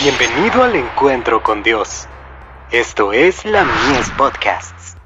[0.00, 2.06] Bienvenido al encuentro con Dios.
[2.70, 4.96] Esto es la Mies Podcasts.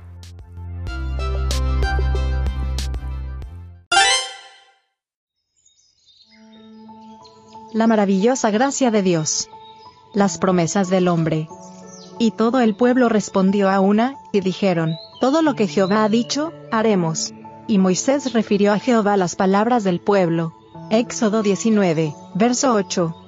[7.73, 9.49] La maravillosa gracia de Dios.
[10.13, 11.49] Las promesas del hombre.
[12.19, 16.53] Y todo el pueblo respondió a una, y dijeron, todo lo que Jehová ha dicho,
[16.71, 17.33] haremos.
[17.67, 20.53] Y Moisés refirió a Jehová las palabras del pueblo.
[20.91, 23.22] Éxodo 19, verso 8.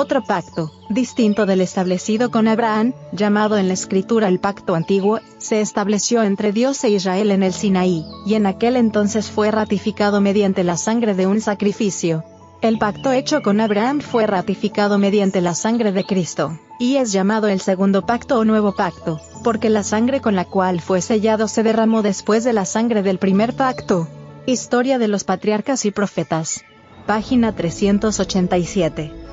[0.00, 5.60] Otro pacto, distinto del establecido con Abraham, llamado en la escritura el pacto antiguo, se
[5.60, 10.62] estableció entre Dios e Israel en el Sinaí, y en aquel entonces fue ratificado mediante
[10.62, 12.22] la sangre de un sacrificio.
[12.62, 17.48] El pacto hecho con Abraham fue ratificado mediante la sangre de Cristo, y es llamado
[17.48, 21.64] el segundo pacto o nuevo pacto, porque la sangre con la cual fue sellado se
[21.64, 24.06] derramó después de la sangre del primer pacto.
[24.46, 26.62] Historia de los patriarcas y profetas.
[27.04, 29.26] Página 387.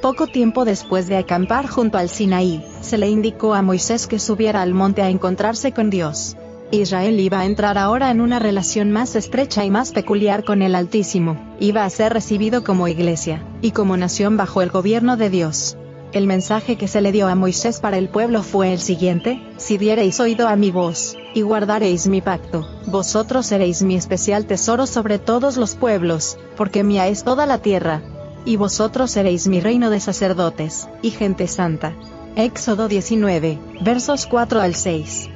[0.00, 4.62] Poco tiempo después de acampar junto al Sinaí, se le indicó a Moisés que subiera
[4.62, 6.36] al monte a encontrarse con Dios.
[6.70, 10.76] Israel iba a entrar ahora en una relación más estrecha y más peculiar con el
[10.76, 15.76] Altísimo, iba a ser recibido como iglesia, y como nación bajo el gobierno de Dios.
[16.12, 19.78] El mensaje que se le dio a Moisés para el pueblo fue el siguiente, si
[19.78, 25.18] diereis oído a mi voz, y guardareis mi pacto, vosotros seréis mi especial tesoro sobre
[25.18, 28.00] todos los pueblos, porque mía es toda la tierra,
[28.48, 31.92] y vosotros seréis mi reino de sacerdotes, y gente santa.
[32.34, 35.28] Éxodo 19, versos 4 al 6.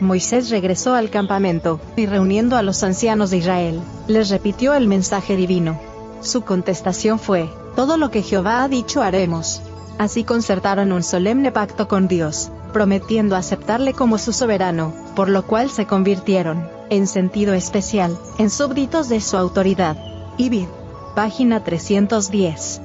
[0.00, 5.36] Moisés regresó al campamento, y reuniendo a los ancianos de Israel, les repitió el mensaje
[5.36, 5.78] divino.
[6.22, 9.60] Su contestación fue, todo lo que Jehová ha dicho haremos.
[9.98, 15.68] Así concertaron un solemne pacto con Dios, prometiendo aceptarle como su soberano, por lo cual
[15.68, 19.98] se convirtieron, en sentido especial, en súbditos de su autoridad.
[20.38, 20.68] Ibid
[21.16, 22.82] página 310.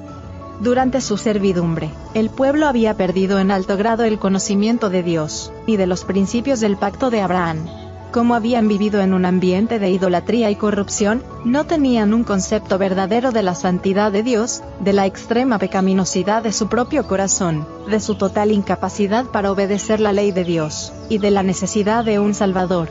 [0.60, 5.76] Durante su servidumbre, el pueblo había perdido en alto grado el conocimiento de Dios, y
[5.76, 7.58] de los principios del pacto de Abraham.
[8.10, 13.32] Como habían vivido en un ambiente de idolatría y corrupción, no tenían un concepto verdadero
[13.32, 18.14] de la santidad de Dios, de la extrema pecaminosidad de su propio corazón, de su
[18.14, 22.88] total incapacidad para obedecer la ley de Dios, y de la necesidad de un Salvador.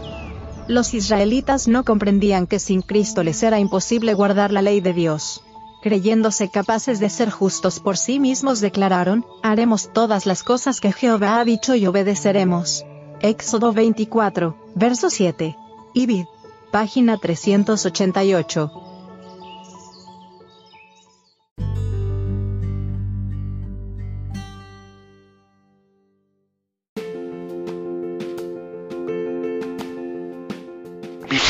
[0.67, 5.43] Los israelitas no comprendían que sin Cristo les era imposible guardar la ley de Dios.
[5.81, 11.39] Creyéndose capaces de ser justos por sí mismos declararon, haremos todas las cosas que Jehová
[11.39, 12.85] ha dicho y obedeceremos.
[13.21, 15.57] Éxodo 24, verso 7.
[15.93, 16.25] Ibid.
[16.71, 18.71] Página 388.